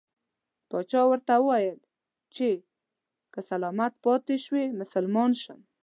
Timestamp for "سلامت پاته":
3.49-4.35